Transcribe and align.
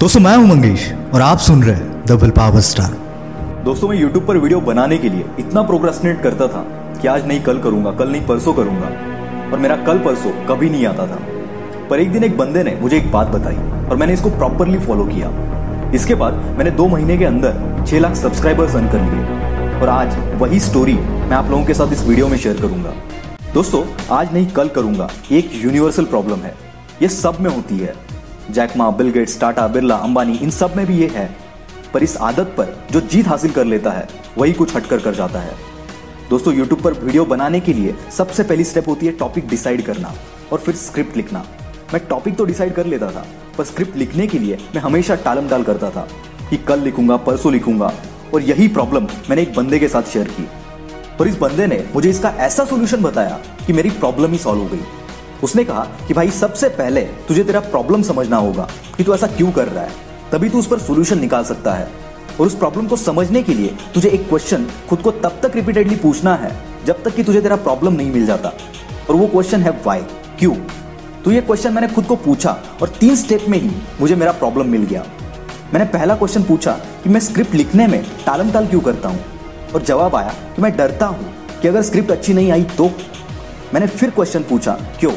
दोस्तों 0.00 0.20
मैं 0.20 0.36
हूँ 0.36 0.46
मंगेश, 0.48 0.82
और 1.14 1.20
आप 1.20 1.38
सुन 1.38 1.62
रहे 1.62 1.74
हैं 1.74 2.30
पावर 2.32 2.60
स्टार। 2.60 2.92
दोस्तों, 3.64 3.88
मैं 3.88 3.96
YouTube 3.96 4.26
पर 4.26 4.36
वीडियो 4.38 4.60
बनाने 4.60 4.98
के 4.98 5.08
लिए 5.08 5.24
इतना 5.38 5.62
प्रोक्रेस्टिनेट 5.62 6.22
करता 6.22 6.46
था 6.48 6.62
कि 7.02 7.08
आज 7.08 7.26
नहीं 7.26 7.40
कल 7.40 7.58
करूँगा, 7.58 7.90
कल 7.90 8.08
नहीं 8.08 8.26
परसों 8.26 8.54
करूँगा, 8.54 8.86
और 9.52 9.58
मेरा 9.58 9.76
कल 9.84 9.98
परसों 9.98 10.30
कभी 10.48 10.70
नहीं 10.70 10.86
आता 10.86 11.06
था। 11.06 11.18
पर 11.90 12.00
एक 12.00 12.12
दिन 12.12 12.24
एक 12.24 12.38
बंदे 12.38 12.62
ने 12.62 12.74
मुझे 12.80 12.96
एक 12.96 13.12
बात 13.12 13.28
बताई, 13.28 13.56
और 13.88 13.96
मैंने 13.96 14.12
इसको 14.12 14.30
प्रॉपरली 14.30 14.78
फॉलो 14.78 15.04
किया। 15.04 15.30
इसके 15.94 16.14
बाद 16.14 16.42
मैंने 16.58 16.70
दो 16.72 16.88
महीने 16.88 17.18
के 17.18 17.24
अंदर 17.24 17.84
छह 17.86 17.98
लाख 17.98 18.14
सब्सक्राइबर्स 18.16 18.76
अर्न 18.76 18.88
कर 18.88 19.00
लिए, 19.02 19.80
और 19.80 19.88
आज 19.90 20.40
वही 20.40 20.60
स्टोरी 20.60 20.94
मैं 20.94 21.36
आप 21.36 21.50
लोगों 21.50 21.64
के 21.64 21.74
साथ 21.74 21.92
इस 21.92 22.06
वीडियो 22.06 22.28
में 22.28 22.38
शेयर 22.38 22.60
करूँगा। 22.62 22.94
दोस्तों, 23.54 23.84
आज 24.16 24.32
नहीं 24.34 24.46
कल 24.50 24.68
करूँगा, 24.70 25.10
एक 25.32 25.50
यूनिवर्सल 25.64 26.04
प्रॉब्लम 26.06 26.38
है। 26.38 26.54
ये 27.02 27.08
सब 27.10 27.40
में 27.40 27.50
होती 27.50 27.78
है। 27.78 27.94
Jack Ma, 28.52 28.90
Bill 28.90 29.10
Gates, 29.10 29.38
Tata, 29.40 29.66
Birla, 29.68 29.96
Ambani, 29.96 30.32
इन 30.32 30.50
सब 30.50 30.76
में 30.76 30.86
भी 30.86 30.98
ये 30.98 31.08
है। 31.08 31.28
पर 31.94 32.02
इस 32.02 32.16
आदत 32.16 32.54
पर 32.58 32.74
जो 32.90 33.00
जीत 33.02 33.28
हासिल 33.28 33.52
कर 33.52 33.64
लेता 33.64 33.90
है, 33.90 34.08
वही 34.38 34.52
कुछ 34.52 34.76
हटकर 34.76 34.98
कर 34.98 35.14
जाता 35.14 35.40
है। 35.40 35.54
दोस्तों 36.30 36.54
यूट्यूब 36.54 36.82
पर 36.82 36.92
वीडियो 36.94 37.24
बनाने 37.24 37.60
के 37.60 37.72
लिए 37.72 37.94
सबसे 38.16 38.42
पहली 38.42 38.64
स्टेप 38.64 38.88
होती 38.88 39.06
है 39.06 39.12
टॉपिक 39.12 39.48
डिसाइड 39.48 39.82
करना 39.82 40.12
और 40.52 40.58
फिर 40.58 40.74
स्क्रिप्ट 40.76 41.16
लिखना। 41.16 41.44
मैं 41.92 42.00
टॉपिक 42.06 42.36
तो 42.36 42.44
डिसाइड 42.44 42.74
कर 42.74 42.86
लेता 42.86 43.10
था, 43.10 43.24
पर 43.58 43.64
स्क्रिप्ट 43.64 43.96
लिखने 43.96 44.26
के 44.26 44.38
लिए 44.38 44.58
मैं 44.74 44.82
हमेशा 44.82 45.14
टालम 45.14 45.48
टाल 45.48 45.62
करता 45.62 45.90
था 45.90 46.06
कि 46.50 46.56
कल 46.58 46.80
लिखूँगा, 46.80 47.16
परसों 47.16 47.52
लिखूँगा 47.52 47.92
और 48.34 48.42
यही 48.42 48.68
प्रॉब्लम 48.68 49.08
मैंने 49.30 49.42
एक 49.42 49.54
बंदे 49.54 49.78
के 49.78 49.88
साथ 49.88 50.12
शेयर 50.12 50.28
की। 50.30 50.48
और 51.20 51.28
इस 51.28 51.36
बंदे 51.36 51.66
ने 51.66 51.84
मुझे 51.94 52.10
इसका 52.10 52.28
ऐसा 52.38 52.64
सोल्यूशन 52.64 53.02
बताया 53.02 53.38
कि 53.66 53.72
मेरी 53.72 53.90
प्रॉब्लम 53.90 54.32
ही 54.32 54.38
सॉल्व 54.38 54.62
हो 54.62 54.68
गई। 54.68 54.80
उसने 55.44 55.64
कहा 55.64 55.86
कि 56.08 56.14
भाई, 56.14 56.30
सबसे 56.30 56.68
पहले 56.68 57.00
तुझे 57.00 57.44
तेरा 57.44 57.60
प्रॉब्लम 57.60 58.02
समझना 58.02 58.36
होगा 58.36 58.68
कि 58.96 59.04
तू 59.04 59.14
ऐसा 59.14 59.26
क्यों 59.26 59.52
कर 59.52 59.68
रहा 59.68 59.84
है। 59.84 59.90
तभी 60.32 60.48
तू 60.48 60.58
उस 60.58 60.66
पर 60.66 60.78
सोल्यूशन 60.78 61.18
निकाल 61.18 61.44
सकता 61.44 61.72
है। 61.72 61.88
और 62.40 62.46
उस 62.46 62.54
प्रॉब्लम 62.54 62.86
को 62.86 62.96
समझने 62.96 63.42
के 63.42 63.54
लिए 63.54 63.76
तुझे 63.94 64.08
एक 64.08 64.28
क्वेश्चन 64.28 64.66
खुद 64.88 64.98
को 64.98 65.10
तब 65.10 65.40
तक 65.42 65.52
रिपीटेडली 65.54 65.96
पूछना 65.96 66.34
है 66.34 66.56
जब 66.86 67.02
तक 67.02 67.14
कि 67.14 67.22
तुझे 67.22 67.40
तेरा 67.40 67.56
प्रॉब्लम 67.56 67.92
नहीं 67.92 68.12
मिल 68.12 68.26
जाता। 68.26 68.52
और 69.10 69.16
वो 69.16 69.26
क्वेश्चन 69.26 69.60
है 69.60 69.70
वाई 69.86 70.00
क्यों? 70.38 70.54
तो 71.24 71.32
ये 71.32 71.40
क्वेश्चन 71.40 71.72
मैंने 71.72 71.88
खुद 71.88 72.04
को 72.04 72.16
पूछा 72.16 72.58
और 72.82 72.88
तीन 72.88 73.16
स्टेप 73.16 73.44
में 73.48 73.58
ही 73.58 73.70
मुझे 74.00 74.14
मेरा 74.14 74.32
प्रॉब्लम 74.32 74.66
मिल 74.66 74.82
गया। 74.82 75.04
मैंने 75.74 75.86
पहला 75.86 76.14
क्वेश्चन 76.14 76.42
पूछा 76.42 76.72
कि 76.72 77.10
मैं 77.10 77.20
स्क्रिप्ट 77.20 77.54
लिखने 77.54 77.86
में 77.86 78.04
टालम 78.26 78.50
टाल 78.50 78.66
क्यों 78.66 78.80
करता 78.80 79.08
हूँ? 79.08 79.24
और 79.74 79.82
जवाब 79.82 80.16
आया 80.16 80.34
कि 80.56 80.62
मैं 80.62 80.76
डरता 80.76 81.06
हूँ 81.06 81.34
कि 81.62 81.68
अगर 81.68 81.82
स्क्रिप्ट 81.82 82.10
अच्छी 82.10 82.34
नहीं 82.34 82.52
आई 82.52 82.62
तो। 82.62 82.90
मैंने 83.74 83.86
फिर 83.86 84.10
क्वेश्चन 84.10 84.42
पूछा, 84.42 84.72
क्यों? 85.00 85.12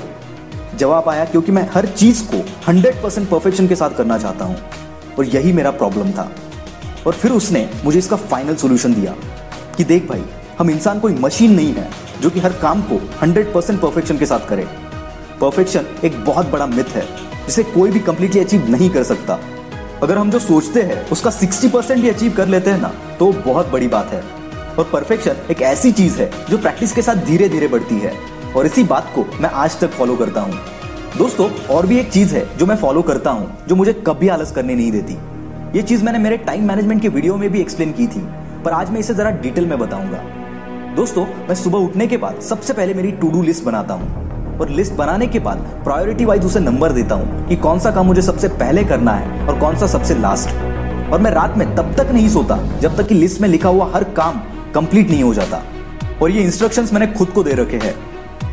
जवाब 0.77 1.09
आया 1.09 1.25
क्योंकि 1.25 1.51
मैं 1.51 1.69
हर 1.73 1.85
चीज़ 1.85 2.23
को 2.23 2.45
100 2.67 3.03
परसेंट 3.03 3.29
परफेक्शन 3.29 3.67
के 3.67 3.75
साथ 3.75 3.89
करना 3.89 4.17
चाहता 4.17 4.45
हूँ। 4.45 4.57
और 5.19 5.25
यही 5.25 5.53
मेरा 5.53 5.71
प्रॉब्लम 5.71 6.11
था। 6.11 6.31
और 7.07 7.13
फिर 7.13 7.31
उसने 7.31 7.69
मुझे 7.85 7.99
इसका 7.99 8.15
फाइनल 8.15 8.55
सोल्यूशन 8.55 8.93
दिया 8.93 9.15
कि 9.77 9.83
देख 9.83 10.07
भाई, 10.09 10.23
हम 10.59 10.69
इंसान 10.69 10.99
कोई 10.99 11.13
मशीन 11.13 11.53
नहीं 11.53 11.73
है 11.73 11.89
जो 12.21 12.29
कि 12.29 12.39
हर 12.39 12.53
काम 12.53 12.81
को 12.81 12.99
100 13.21 13.53
परसेंट 13.53 13.79
परफेक्शन 13.79 14.17
के 14.17 14.25
साथ 14.25 14.47
करे। 14.49 14.67
परफेक्शन 15.41 15.85
एक 16.05 16.23
बहुत 16.25 16.49
बड़ा 16.49 16.65
मिथ 16.65 16.83
है, 16.83 17.07
जिसे 17.45 17.63
कोई 17.63 17.91
भी 17.91 17.99
कंप्लीटली 17.99 18.41
अचीव 18.41 18.69
नहीं 18.69 18.89
कर 18.89 19.03
सकता। 19.03 19.39
अगर 20.03 20.17
हम 20.17 20.31
जो 20.31 20.39
सोचते 20.39 20.81
हैं, 20.81 21.09
उसका 21.09 21.31
60 21.31 21.69
परसेंट 21.69 22.01
भी 22.01 22.09
अचीव 22.09 22.33
कर 22.33 22.47
लेते 22.47 22.69
हैं 22.69 22.81
ना 22.81 22.91
तो 23.19 23.31
बहुत 23.31 23.67
बड़ी 23.67 23.87
बात 23.87 24.07
है। 24.07 24.23
और 24.79 24.89
परफेक्शन 24.93 25.35
एक 25.51 25.61
ऐसी 25.61 25.91
चीज़ 25.91 26.19
है 26.19 26.31
जो 26.49 26.57
प्रैक्टिस 26.57 26.93
के 26.93 27.01
साथ 27.01 27.15
धीरे 27.15 27.49
धीरे 27.49 27.67
बढ़ती 27.67 27.99
है। 27.99 28.13
और 28.55 28.65
इसी 28.65 28.83
बात 28.83 29.11
को 29.15 29.25
मैं 29.41 29.49
आज 29.49 29.79
तक 29.79 29.89
फॉलो 29.89 30.15
करता 30.15 30.41
हूँ। 30.41 30.59
दोस्तों, 31.17 31.49
और 31.69 31.85
भी 31.87 31.97
एक 31.99 32.11
चीज़ 32.11 32.35
है 32.35 32.45
जो 32.57 32.65
मैं 32.65 32.75
फॉलो 32.75 33.01
करता 33.01 33.31
हूँ, 33.31 33.47
जो 33.67 33.75
मुझे 33.75 33.93
कभी 34.07 34.27
आलस 34.27 34.51
करने 34.51 34.75
नहीं 34.75 34.91
देती। 34.91 35.17
ये 35.77 35.81
चीज़ 35.81 36.03
मैंने 36.03 36.19
मेरे 36.19 36.37
टाइम 36.39 36.67
मैनेजमेंट 36.67 37.01
के 37.01 37.09
वीडियो 37.09 37.35
में 37.37 37.49
भी 37.51 37.61
एक्सप्लेन 37.61 37.91
की 37.91 38.07
थी, 38.07 38.21
पर 38.65 38.71
आज 38.71 38.91
मैं 38.91 38.99
इसे 38.99 39.13
जरा 39.13 39.29
डिटेल 39.31 39.65
में 39.65 39.77
बताऊँगा। 39.79 40.17
दोस्तों, 40.95 41.25
मैं 41.47 41.55
सुबह 41.55 41.79
उठने 41.79 42.07
के 42.07 42.17
बाद 42.17 42.39
सबसे 42.41 42.73
पहले 42.73 42.93
मेरी 42.93 43.11
टू 43.11 43.29
डू 43.31 43.41
लिस्ट 43.41 43.63
बनाता 43.63 43.93
हूँ, 43.93 44.57
और 44.59 44.69
लिस्ट 44.69 44.93
बनाने 44.93 45.27
के 45.27 45.39
बाद 45.39 45.57
प्रायोरिटी 45.83 46.25
वाइज 46.25 46.45
उसे 46.45 46.59
नंबर 46.59 46.91
देता 46.91 47.15
हूँ 47.15 47.47
कि 47.47 47.55
कौन 47.55 47.79
सा 47.79 47.91
काम 47.91 48.05
मुझे 48.05 48.21
सबसे 48.21 48.47
पहले 48.55 48.83
करना 48.83 49.11
है 49.11 49.47
और 49.47 49.59
कौन 49.59 49.77
सा 49.77 49.87
सबसे 49.87 50.15
लास्ट 50.15 50.55
और 51.13 51.21
मैं 51.21 51.31
रात 51.31 51.57
में 51.57 51.75
तब 51.75 51.93
तक 51.97 52.11
नहीं 52.11 52.29
सोता 52.29 52.57
जब 52.79 52.97
तक 52.97 53.07
कि 53.07 53.15
लिस्ट 53.15 53.41
में 53.41 53.49
लिखा 53.49 53.69
हुआ 53.69 53.91
हर 53.93 54.03
काम 54.13 54.41
कंप्लीट 54.75 55.09
नहीं 55.09 55.23
हो 55.23 55.33
जाता। 55.33 55.61
और 56.21 56.31
ये 56.31 56.43
इंस्ट्रक्शंस 56.43 56.93
मैंने 56.93 57.07
खुद 57.07 57.29
को 57.29 57.43
दे 57.43 57.53
रखे 57.53 57.77
हैं। 57.77 57.93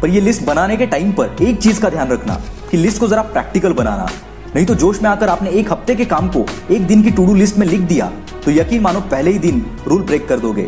पर 0.02 0.08
ये 0.08 0.20
लिस्ट 0.20 0.42
बनाने 0.44 0.76
के 0.76 0.86
टाइम 0.86 1.12
पर 1.12 1.36
एक 1.42 1.58
चीज़ 1.58 1.80
का 1.80 1.88
ध्यान 1.90 2.08
रखना 2.08 2.40
कि 2.70 2.76
लिस्ट 2.76 3.00
को 3.00 3.08
जरा 3.08 3.22
प्रैक्टिकल 3.24 3.72
बनाना। 3.72 4.08
नहीं 4.54 4.64
तो 4.66 4.74
जोश 4.74 5.00
में 5.02 5.08
आकर 5.10 5.28
आपने 5.28 5.50
एक 5.50 5.72
हफ़्ते 5.72 5.94
के 5.94 6.04
काम 6.04 6.28
को 6.28 6.44
एक 6.70 6.86
दिन 6.86 7.02
की 7.02 7.10
टू 7.10 7.26
डू 7.26 7.34
लिस्ट 7.34 7.56
में 7.56 7.66
लिख 7.66 7.80
दिया 7.88 8.10
तो 8.44 8.50
यकीन 8.50 8.80
मानो 8.82 9.00
पहले 9.10 9.30
ही 9.30 9.38
दिन 9.38 9.64
रूल 9.86 10.02
ब्रेक 10.02 10.26
कर 10.28 10.38
दोगे। 10.38 10.66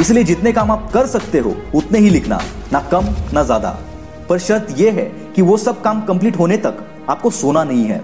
इसलिए 0.00 0.24
जितने 0.24 0.52
काम 0.52 0.70
आप 0.70 0.90
कर 0.92 1.06
सकते 1.06 1.38
हो, 1.38 1.54
उतने 1.74 1.98
ही 1.98 2.10
लिखना, 2.10 2.40
ना 2.72 2.80
कम, 2.92 3.14
ना 3.34 3.42
ज़्यादा। 3.42 3.70
पर 4.28 4.38
शर्त 4.38 4.74
यह 4.78 4.92
है 4.92 5.04
कि 5.36 5.42
वो 5.42 5.56
सब 5.56 5.82
काम 5.82 6.00
कंप्लीट 6.02 6.38
होने 6.38 6.56
तक 6.58 6.78
आपको 7.10 7.30
सोना 7.32 7.64
नहीं 7.64 7.84
है। 7.84 8.02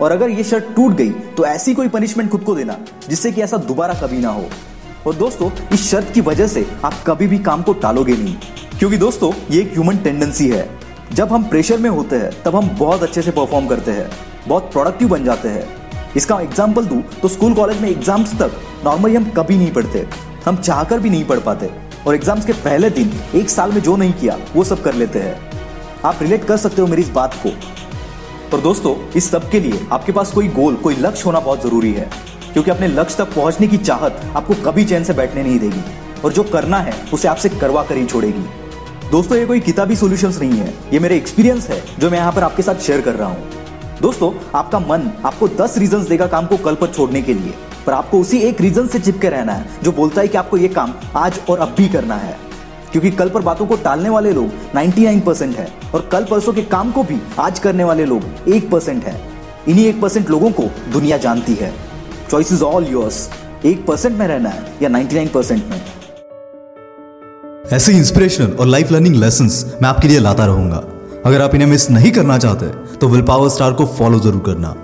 और 0.00 0.12
अगर 0.12 0.30
ये 0.30 0.44
शर्त 0.44 0.72
टूट 0.76 0.92
गई 0.92 1.10
तो 1.36 1.44
ऐसी 1.46 1.74
कोई 1.74 1.88
पनिशमेंट 1.88 2.30
खुद 2.30 2.42
को 2.42 2.54
देना, 2.54 2.76
जिससे 3.08 3.32
कि 3.32 3.42
ऐसा 3.42 3.56
दोबारा 3.58 3.94
कभी 3.94 4.18
ना 4.18 4.28
हो। 4.28 4.44
और 5.06 5.14
दोस्तों, 5.14 5.50
इस 5.72 5.90
शर्त 5.90 6.12
की 6.14 6.20
वजह 6.22 6.46
से 6.46 6.66
आप 6.84 7.02
कभी 7.06 7.26
भी 7.26 7.38
काम 7.40 7.62
को 7.62 7.72
टालोगे 7.74 8.16
नहीं। 8.16 8.36
क्योंकि 8.78 8.96
दोस्तों, 8.96 9.30
ये 9.50 9.60
एक 9.60 9.72
ह्यूमन 9.72 9.96
टेंडेंसी 9.96 10.48
है। 10.48 10.68
जब 11.12 11.32
हम 11.32 11.42
प्रेशर 11.44 11.78
में 11.78 11.88
होते 11.90 12.16
हैं, 12.16 12.30
तब 12.42 12.56
हम 12.56 12.68
बहुत 12.78 13.02
अच्छे 13.02 13.22
से 13.22 13.30
परफॉर्म 13.30 13.66
करते 13.66 13.90
हैं, 13.90 14.08
बहुत 14.48 14.70
प्रोडक्टिव 14.72 15.08
बन 15.08 15.24
जाते 15.24 15.48
हैं। 15.48 16.12
इसका 16.16 16.40
एग्ज़ाम्पल 16.40 16.84
दू 16.84 17.00
तो 17.22 17.28
स्कूल 17.28 17.54
कॉलेज 17.54 17.80
में 17.80 17.88
एग्ज़ाम्स 17.90 18.34
तक 18.38 18.60
नॉर्मली 18.84 19.14
हम 19.14 19.30
कभी 19.30 19.56
नहीं 19.56 19.72
पढ़ते। 19.72 20.06
हम 20.46 20.56
चाहकर 20.56 21.00
भी 21.00 21.10
नहीं 21.10 21.24
पढ़ 21.24 21.38
पाते। 21.38 21.70
और 22.06 22.14
एग्ज़ाम्स 22.14 22.46
के 22.46 22.52
पहले 22.54 22.90
दिन, 22.90 23.12
एक 23.34 23.50
साल 23.50 23.72
में 23.72 23.80
जो 23.80 23.96
नहीं 23.96 24.12
किया, 24.12 24.38
वो 24.54 24.64
सब 24.64 24.82
कर 24.82 24.94
लेते 24.94 25.18
हैं। 25.18 25.36
आप 26.04 26.18
रिलेट 26.22 26.44
कर 26.44 26.56
सकते 26.56 26.82
हो 26.82 26.88
मेरी 26.88 27.02
इस 27.02 27.10
बात 27.10 27.34
को। 27.42 27.50
और 28.52 28.60
दोस्तों, 28.60 28.96
इस 29.12 29.30
सब 29.30 29.48
के 29.50 29.60
लिए 29.60 29.86
आपके 29.92 30.12
पास 30.12 30.32
कोई 30.32 30.48
गोल 30.50 30.74
कोई 30.76 30.96
लक्ष्य 30.96 31.22
होना 31.26 31.40
बहुत 31.40 31.62
ज़रूरी 31.62 31.92
है। 31.92 32.10
क्योंकि 32.52 32.70
अपने 32.70 32.88
लक्ष्य 32.88 33.24
तक 33.24 33.34
पहुँचने 33.34 33.66
की 33.66 33.76
चाहत 33.78 34.20
आपको 34.36 34.54
कभी 34.64 34.84
चैन 34.84 35.04
से 35.04 35.12
बैठने 35.12 35.42
नहीं 35.42 35.58
देगी। 35.58 35.82
और 36.24 36.32
जो 36.32 36.42
करना 36.42 36.78
है, 36.78 36.94
उसे 37.12 37.28
आपसे 37.28 37.48
करवा 37.50 37.82
कर 37.82 37.96
ही 37.96 38.04
छोड़ेगी। 38.06 38.44
दोस्तों, 39.10 39.38
ये 39.38 39.46
कोई 39.46 39.60
किताबी 39.60 39.96
सॉल्यूशंस 39.96 40.38
नहीं 40.40 40.52
है। 40.52 40.74
ये 40.92 40.98
मेरे 40.98 41.16
एक्सपीरियंस 41.16 41.68
है, 41.70 41.82
जो 41.98 42.10
मैं 42.10 42.18
यहाँ 42.18 42.32
पर 42.32 42.42
आपके 42.42 42.62
साथ 42.62 42.74
शेयर 42.74 43.00
कर 43.00 43.14
रहा 43.14 43.28
हूँ। 43.28 43.50
दोस्तों, 44.00 44.32
आपका 44.54 44.78
मन 44.78 45.10
आपको 45.24 45.48
दस 45.48 45.78
रीजन 45.78 46.04
देगा 46.04 46.26
काम 46.26 46.46
को 46.46 46.56
कल 46.56 46.74
पर 46.74 46.86
छोड़ने 46.86 47.22
के 47.22 47.34
लिए, 47.34 47.54
पर 47.86 47.92
आपको 47.92 48.20
उसी 48.20 48.38
एक 48.38 48.60
रीजन 48.60 48.86
से 48.86 48.98
चिपके 48.98 49.28
रहना 49.28 49.52
है, 49.52 49.66
जो 49.82 49.92
बोलता 49.92 50.20
है 50.20 50.28
कि 50.28 50.38
आपको 50.38 50.56
ये 50.56 50.68
काम 50.68 50.94
आज 51.16 51.40
और 51.50 51.58
अब 51.58 51.74
भी 51.76 51.88
करना 51.88 52.14
है। 52.14 52.36
क्योंकि 52.92 53.10
कल 53.10 53.28
पर 53.28 53.42
बातों 53.42 53.66
को 53.66 53.76
टालने 53.76 54.08
वाले 54.08 54.32
लोग 54.32 54.50
99 54.76 55.20
परसेंट 55.20 55.56
है, 55.56 55.72
और 55.94 56.08
कल 56.12 56.24
परसों 56.24 56.52
के 56.52 56.62
काम 56.62 56.92
को 56.92 57.02
भी 57.02 57.20
आज 57.38 57.58
करने 57.58 57.84
वाले 57.84 58.04
लोग 58.04 58.48
एक 58.48 58.70
परसेंट 58.70 59.04
है। 59.04 59.20
इन्हीं 59.68 59.86
एक 59.86 60.00
परसेंट 60.00 60.30
लोगों 60.30 60.50
को 60.50 60.62
दुनिया 60.92 61.16
जानती 61.16 61.54
है। 61.54 61.72
चॉइस 62.30 62.52
इज़ 62.52 62.62
ऑल 62.62 62.86
योर्स 62.86 63.30
एक 63.64 63.86
परसेंट 63.86 64.18
में 64.18 64.28
रहना 64.28 64.48
है 64.48 64.72
या 64.82 64.88
99 64.88 65.28
परसेंट 65.28 65.64
में। 65.66 65.80
ऐसे 67.74 67.92
इंस्पिरेशनल 67.92 68.50
और 68.52 68.66
लाइफ 68.66 68.90
लर्निंग 68.92 69.14
लेसन 69.16 69.46
मैं 69.82 69.88
आपके 69.88 70.08
लिए 70.08 70.18
लाता 70.18 70.44
रहूँगा। 70.46 70.82
अगर 71.26 71.42
आप 71.42 71.54
इन्हें 71.54 71.68
मिस 71.68 71.88
नहीं 71.90 72.10
करना 72.12 72.36
चाहते 72.38 72.66
तो 72.96 73.08
विल 73.08 73.22
पावर 73.22 73.48
स्टार 73.48 73.72
को 73.72 73.86
फॉलो 73.98 74.18
ज़रूर 74.20 74.42
करना। 74.46 74.74